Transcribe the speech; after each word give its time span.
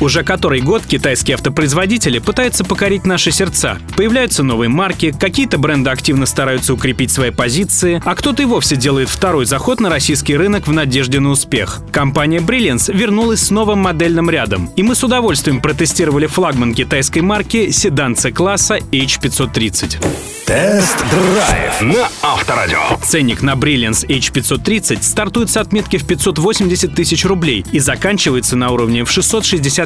Уже 0.00 0.24
который 0.24 0.60
год 0.60 0.84
китайские 0.86 1.36
автопроизводители 1.36 2.18
пытаются 2.18 2.64
покорить 2.64 3.06
наши 3.06 3.30
сердца. 3.30 3.78
Появляются 3.96 4.42
новые 4.42 4.68
марки, 4.68 5.14
какие-то 5.18 5.56
бренды 5.58 5.90
активно 5.90 6.26
стараются 6.26 6.74
укрепить 6.74 7.10
свои 7.10 7.30
позиции, 7.30 8.02
а 8.04 8.14
кто-то 8.14 8.42
и 8.42 8.46
вовсе 8.46 8.76
делает 8.76 9.08
второй 9.08 9.46
заход 9.46 9.80
на 9.80 9.88
российский 9.88 10.36
рынок 10.36 10.66
в 10.66 10.72
надежде 10.72 11.18
на 11.18 11.30
успех. 11.30 11.80
Компания 11.92 12.38
Brilliance 12.38 12.94
вернулась 12.94 13.40
с 13.40 13.50
новым 13.50 13.78
модельным 13.78 14.28
рядом, 14.28 14.70
и 14.76 14.82
мы 14.82 14.94
с 14.94 15.02
удовольствием 15.02 15.60
протестировали 15.60 16.26
флагман 16.26 16.74
китайской 16.74 17.20
марки 17.20 17.70
седан 17.70 18.16
C-класса 18.16 18.78
H530. 18.92 20.04
Тест-драйв 20.46 21.82
на 21.82 22.08
Авторадио. 22.22 22.78
Ценник 23.02 23.42
на 23.42 23.54
Brilliance 23.54 24.06
H530 24.06 25.02
стартует 25.02 25.50
с 25.50 25.56
отметки 25.56 25.96
в 25.96 26.06
580 26.06 26.94
тысяч 26.94 27.24
рублей 27.24 27.66
и 27.72 27.80
заканчивается 27.80 28.54
на 28.54 28.70
уровне 28.70 29.04
в 29.04 29.10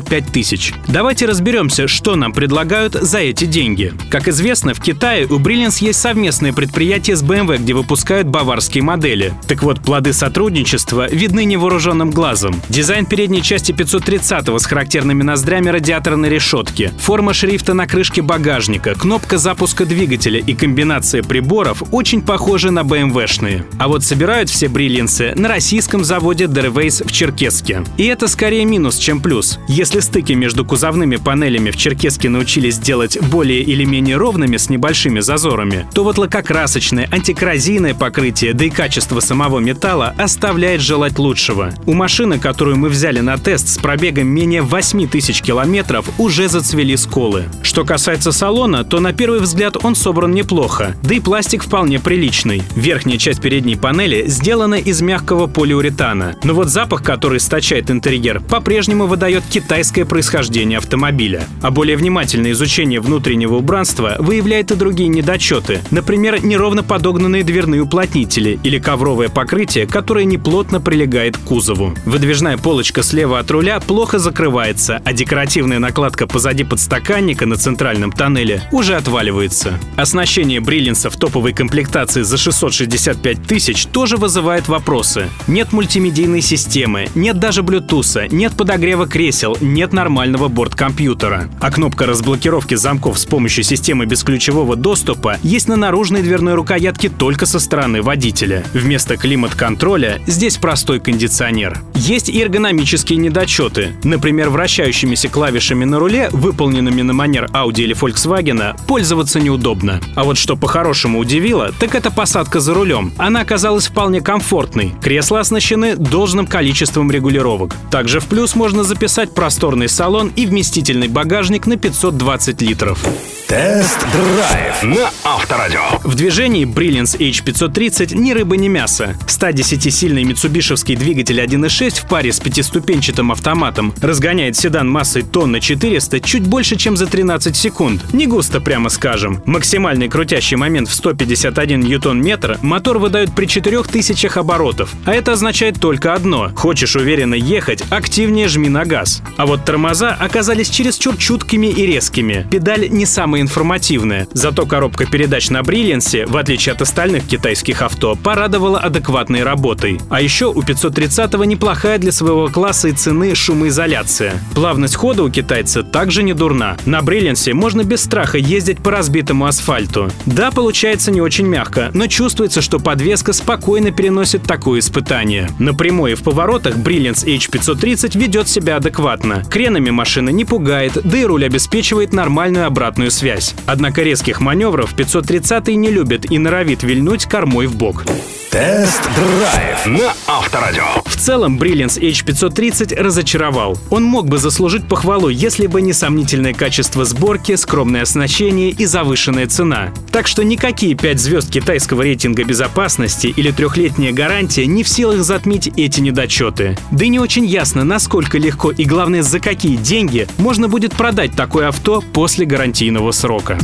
665 0.00 0.32
тысяч. 0.32 0.74
Давайте 0.88 1.26
разберемся, 1.26 1.86
что 1.88 2.16
нам 2.16 2.32
предлагают 2.32 2.94
за 2.94 3.18
эти 3.18 3.44
деньги. 3.44 3.92
Как 4.10 4.28
известно, 4.28 4.74
в 4.74 4.80
Китае 4.80 5.26
у 5.26 5.38
Brilliance 5.38 5.84
есть 5.84 6.00
совместное 6.00 6.52
предприятие 6.52 7.16
с 7.16 7.22
BMW, 7.22 7.58
где 7.58 7.74
выпускают 7.74 8.28
баварские 8.28 8.82
модели. 8.82 9.32
Так 9.46 9.62
вот, 9.62 9.80
плоды 9.80 10.12
сотрудничества 10.12 11.08
видны 11.10 11.44
невооруженным 11.44 12.10
глазом. 12.10 12.60
Дизайн 12.68 13.06
передней 13.06 13.42
части 13.42 13.72
530 13.72 14.48
с 14.60 14.66
характерными 14.66 15.22
ноздрями 15.22 15.68
радиаторной 15.68 16.28
решетки, 16.28 16.92
форма 16.98 17.34
шрифта 17.34 17.74
на 17.74 17.86
крышке 17.86 18.22
багажника, 18.22 18.94
кнопка 18.94 19.38
запуска 19.38 19.84
двигателя 19.84 20.40
и 20.40 20.54
комбинация 20.54 21.22
приборов 21.22 21.82
очень 21.90 22.22
похожи 22.22 22.70
на 22.70 22.80
BMW-шные. 22.80 23.64
А 23.78 23.88
вот 23.88 24.04
собирают 24.04 24.48
все 24.50 24.68
бриллиансы 24.68 25.32
на 25.36 25.48
российском 25.48 26.04
заводе 26.04 26.44
Derways 26.44 27.06
в 27.06 27.12
Черкеске. 27.12 27.82
И 27.96 28.06
это 28.06 28.28
скорее 28.28 28.64
минус, 28.64 28.96
чем 28.96 29.20
плюс. 29.20 29.58
Если 29.68 29.89
стыки 29.98 30.32
между 30.32 30.64
кузовными 30.64 31.16
панелями 31.16 31.70
в 31.70 31.76
Черкеске 31.76 32.28
научились 32.28 32.78
делать 32.78 33.20
более 33.20 33.62
или 33.62 33.84
менее 33.84 34.16
ровными 34.16 34.56
с 34.56 34.70
небольшими 34.70 35.20
зазорами, 35.20 35.86
то 35.92 36.04
вот 36.04 36.18
лакокрасочное, 36.18 37.08
антикоррозийное 37.10 37.94
покрытие, 37.94 38.54
да 38.54 38.66
и 38.66 38.70
качество 38.70 39.20
самого 39.20 39.58
металла 39.58 40.14
оставляет 40.16 40.80
желать 40.80 41.18
лучшего. 41.18 41.72
У 41.86 41.94
машины, 41.94 42.38
которую 42.38 42.76
мы 42.76 42.88
взяли 42.88 43.20
на 43.20 43.36
тест 43.36 43.68
с 43.68 43.78
пробегом 43.78 44.28
менее 44.28 44.62
8 44.62 45.08
тысяч 45.08 45.42
километров, 45.42 46.08
уже 46.18 46.48
зацвели 46.48 46.96
сколы. 46.96 47.46
Что 47.62 47.84
касается 47.84 48.32
салона, 48.32 48.84
то 48.84 49.00
на 49.00 49.12
первый 49.12 49.40
взгляд 49.40 49.76
он 49.82 49.94
собран 49.94 50.32
неплохо, 50.32 50.94
да 51.02 51.14
и 51.14 51.20
пластик 51.20 51.64
вполне 51.64 51.98
приличный. 51.98 52.62
Верхняя 52.76 53.18
часть 53.18 53.40
передней 53.40 53.76
панели 53.76 54.26
сделана 54.26 54.74
из 54.74 55.00
мягкого 55.00 55.46
полиуретана. 55.46 56.36
Но 56.44 56.54
вот 56.54 56.68
запах, 56.68 57.02
который 57.02 57.38
источает 57.38 57.90
интерьер, 57.90 58.40
по-прежнему 58.40 59.06
выдает 59.06 59.44
китайское 59.80 60.04
происхождение 60.04 60.76
автомобиля. 60.76 61.48
А 61.62 61.70
более 61.70 61.96
внимательное 61.96 62.50
изучение 62.50 63.00
внутреннего 63.00 63.54
убранства 63.54 64.16
выявляет 64.18 64.70
и 64.70 64.74
другие 64.74 65.08
недочеты. 65.08 65.80
Например, 65.90 66.44
неровно 66.44 66.82
подогнанные 66.82 67.44
дверные 67.44 67.80
уплотнители 67.80 68.60
или 68.62 68.78
ковровое 68.78 69.30
покрытие, 69.30 69.86
которое 69.86 70.26
неплотно 70.26 70.82
прилегает 70.82 71.38
к 71.38 71.40
кузову. 71.40 71.94
Выдвижная 72.04 72.58
полочка 72.58 73.02
слева 73.02 73.38
от 73.38 73.50
руля 73.50 73.80
плохо 73.80 74.18
закрывается, 74.18 75.00
а 75.02 75.14
декоративная 75.14 75.78
накладка 75.78 76.26
позади 76.26 76.62
подстаканника 76.64 77.46
на 77.46 77.56
центральном 77.56 78.12
тоннеле 78.12 78.62
уже 78.72 78.96
отваливается. 78.96 79.80
Оснащение 79.96 80.60
бриллинса 80.60 81.08
в 81.08 81.16
топовой 81.16 81.54
комплектации 81.54 82.20
за 82.20 82.36
665 82.36 83.44
тысяч 83.44 83.86
тоже 83.86 84.18
вызывает 84.18 84.68
вопросы. 84.68 85.30
Нет 85.46 85.72
мультимедийной 85.72 86.42
системы, 86.42 87.08
нет 87.14 87.38
даже 87.38 87.62
блютуса, 87.62 88.26
нет 88.30 88.52
подогрева 88.52 89.06
кресел, 89.06 89.56
нет 89.72 89.92
нормального 89.92 90.48
борт-компьютера. 90.48 91.48
А 91.60 91.70
кнопка 91.70 92.06
разблокировки 92.06 92.74
замков 92.74 93.18
с 93.18 93.26
помощью 93.26 93.64
системы 93.64 94.06
бесключевого 94.06 94.76
доступа 94.76 95.38
есть 95.42 95.68
на 95.68 95.76
наружной 95.76 96.22
дверной 96.22 96.54
рукоятке 96.54 97.08
только 97.08 97.46
со 97.46 97.58
стороны 97.58 98.02
водителя. 98.02 98.64
Вместо 98.72 99.16
климат-контроля 99.16 100.20
здесь 100.26 100.56
простой 100.56 101.00
кондиционер. 101.00 101.80
Есть 101.94 102.28
и 102.28 102.40
эргономические 102.40 103.18
недочеты. 103.18 103.92
Например, 104.04 104.50
вращающимися 104.50 105.28
клавишами 105.28 105.84
на 105.84 105.98
руле, 105.98 106.28
выполненными 106.32 107.02
на 107.02 107.12
манер 107.12 107.46
Audi 107.52 107.82
или 107.82 107.94
Volkswagen, 107.94 108.76
пользоваться 108.86 109.40
неудобно. 109.40 110.00
А 110.14 110.24
вот 110.24 110.38
что 110.38 110.56
по-хорошему 110.56 111.18
удивило, 111.18 111.72
так 111.78 111.94
это 111.94 112.10
посадка 112.10 112.60
за 112.60 112.74
рулем. 112.74 113.12
Она 113.18 113.40
оказалась 113.40 113.86
вполне 113.86 114.20
комфортной. 114.20 114.94
Кресла 115.02 115.40
оснащены 115.40 115.96
должным 115.96 116.46
количеством 116.46 117.10
регулировок. 117.10 117.74
Также 117.90 118.20
в 118.20 118.26
плюс 118.26 118.54
можно 118.54 118.84
записать 118.84 119.34
просторный 119.60 119.90
салон 119.90 120.32
и 120.36 120.46
вместительный 120.46 121.08
багажник 121.08 121.66
на 121.66 121.76
520 121.76 122.62
литров. 122.62 123.04
Тест-драйв 123.50 124.84
на 124.84 125.10
Авторадио. 125.24 125.80
В 126.04 126.14
движении 126.14 126.64
Brilliance 126.64 127.18
H530 127.18 128.16
ни 128.16 128.30
рыба, 128.30 128.56
ни 128.56 128.68
мясо. 128.68 129.16
110-сильный 129.26 130.22
митсубишевский 130.22 130.94
двигатель 130.94 131.40
1.6 131.40 132.00
в 132.00 132.06
паре 132.06 132.32
с 132.32 132.38
пятиступенчатым 132.38 133.32
автоматом 133.32 133.92
разгоняет 134.00 134.56
седан 134.56 134.88
массой 134.88 135.22
тонна 135.22 135.58
400 135.60 136.20
чуть 136.20 136.44
больше, 136.44 136.76
чем 136.76 136.96
за 136.96 137.08
13 137.08 137.56
секунд. 137.56 138.04
Не 138.12 138.28
густо, 138.28 138.60
прямо 138.60 138.88
скажем. 138.88 139.42
Максимальный 139.46 140.08
крутящий 140.08 140.56
момент 140.56 140.88
в 140.88 140.94
151 140.94 141.80
ньютон-метр 141.80 142.58
мотор 142.62 142.98
выдает 142.98 143.34
при 143.34 143.46
4000 143.46 144.38
оборотов. 144.38 144.92
А 145.06 145.12
это 145.12 145.32
означает 145.32 145.80
только 145.80 146.14
одно. 146.14 146.52
Хочешь 146.54 146.94
уверенно 146.94 147.34
ехать, 147.34 147.82
активнее 147.90 148.46
жми 148.46 148.68
на 148.68 148.84
газ. 148.84 149.22
А 149.36 149.46
вот 149.46 149.64
тормоза 149.64 150.16
оказались 150.16 150.70
чересчур 150.70 151.16
чуткими 151.16 151.66
и 151.66 151.84
резкими. 151.84 152.46
Педаль 152.48 152.88
не 152.90 153.06
самая 153.06 153.39
информативная. 153.40 154.28
Зато 154.32 154.66
коробка 154.66 155.06
передач 155.06 155.50
на 155.50 155.62
Бриллиансе, 155.62 156.26
в 156.26 156.36
отличие 156.36 156.72
от 156.72 156.82
остальных 156.82 157.26
китайских 157.26 157.82
авто, 157.82 158.16
порадовала 158.16 158.78
адекватной 158.78 159.42
работой. 159.42 160.00
А 160.08 160.20
еще 160.20 160.46
у 160.46 160.62
530-го 160.62 161.44
неплохая 161.44 161.98
для 161.98 162.12
своего 162.12 162.48
класса 162.48 162.88
и 162.88 162.92
цены 162.92 163.34
шумоизоляция. 163.34 164.34
Плавность 164.54 164.96
хода 164.96 165.22
у 165.22 165.30
китайца 165.30 165.82
также 165.82 166.22
не 166.22 166.34
дурна. 166.34 166.76
На 166.86 167.02
Бриллиансе 167.02 167.54
можно 167.54 167.84
без 167.84 168.02
страха 168.02 168.38
ездить 168.38 168.82
по 168.82 168.90
разбитому 168.90 169.46
асфальту. 169.46 170.10
Да, 170.26 170.50
получается 170.50 171.10
не 171.10 171.20
очень 171.20 171.46
мягко, 171.46 171.90
но 171.94 172.06
чувствуется, 172.06 172.62
что 172.62 172.78
подвеска 172.78 173.32
спокойно 173.32 173.90
переносит 173.90 174.42
такое 174.42 174.80
испытание. 174.80 175.48
На 175.58 175.74
прямой 175.74 176.12
и 176.12 176.14
в 176.14 176.22
поворотах 176.22 176.76
Brilliance 176.76 177.24
H530 177.24 178.18
ведет 178.18 178.48
себя 178.48 178.76
адекватно. 178.76 179.44
Кренами 179.50 179.90
машина 179.90 180.30
не 180.30 180.44
пугает, 180.44 180.98
да 181.04 181.18
и 181.18 181.24
руль 181.24 181.44
обеспечивает 181.44 182.12
нормальную 182.12 182.66
обратную 182.66 183.10
связь. 183.10 183.29
Однако 183.66 184.02
резких 184.02 184.40
маневров 184.40 184.94
530 184.94 185.68
не 185.68 185.90
любит 185.90 186.30
и 186.30 186.38
норовит 186.38 186.82
вильнуть 186.82 187.26
кормой 187.26 187.66
в 187.66 187.76
бок. 187.76 188.04
Тест-драйв 188.50 189.86
на 189.86 190.12
Авторадио. 190.26 190.82
В 191.06 191.14
целом, 191.14 191.56
Brilliance 191.56 192.00
H530 192.00 193.00
разочаровал. 193.00 193.78
Он 193.90 194.02
мог 194.02 194.26
бы 194.26 194.38
заслужить 194.38 194.88
похвалу, 194.88 195.28
если 195.28 195.68
бы 195.68 195.80
не 195.80 195.92
сомнительное 195.92 196.52
качество 196.52 197.04
сборки, 197.04 197.54
скромное 197.54 198.02
оснащение 198.02 198.70
и 198.70 198.86
завышенная 198.86 199.46
цена. 199.46 199.92
Так 200.10 200.26
что 200.26 200.42
никакие 200.42 200.96
5 200.96 201.20
звезд 201.20 201.48
китайского 201.48 202.02
рейтинга 202.02 202.42
безопасности 202.42 203.28
или 203.28 203.52
трехлетняя 203.52 204.12
гарантия 204.12 204.66
не 204.66 204.82
в 204.82 204.88
силах 204.88 205.22
затмить 205.22 205.68
эти 205.76 206.00
недочеты. 206.00 206.76
Да 206.90 207.04
и 207.04 207.08
не 207.08 207.20
очень 207.20 207.46
ясно, 207.46 207.84
насколько 207.84 208.36
легко 208.36 208.72
и 208.72 208.84
главное 208.84 209.22
за 209.22 209.38
какие 209.38 209.76
деньги 209.76 210.26
можно 210.38 210.66
будет 210.66 210.94
продать 210.94 211.36
такое 211.36 211.68
авто 211.68 212.02
после 212.12 212.46
гарантийного 212.46 213.12
срока. 213.20 213.58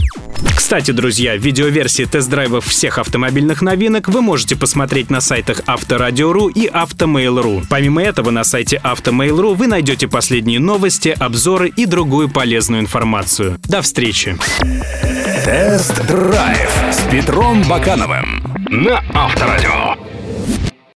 Кстати, 0.55 0.91
друзья, 0.91 1.37
видеоверсии 1.37 2.05
тест-драйвов 2.05 2.67
всех 2.67 2.99
автомобильных 2.99 3.62
новинок 3.62 4.08
вы 4.08 4.20
можете 4.20 4.55
посмотреть 4.55 5.11
на 5.11 5.20
сайтах 5.20 5.62
Авторадио.ру 5.67 6.49
и 6.49 6.67
Автомейл.ру. 6.67 7.62
Помимо 7.70 8.03
этого, 8.03 8.31
на 8.31 8.44
сайте 8.44 8.76
Автомейл.ру 8.76 9.55
вы 9.55 9.67
найдете 9.67 10.08
последние 10.08 10.61
новости, 10.61 11.14
обзоры 11.19 11.69
и 11.69 11.87
другую 11.87 12.29
полезную 12.29 12.82
информацию. 12.82 13.58
До 13.64 13.81
встречи! 13.81 14.37
Тест-драйв 15.44 16.70
с 16.91 17.03
Петром 17.11 17.62
Бакановым 17.62 18.43
на 18.69 19.03
Авторадио. 19.14 19.95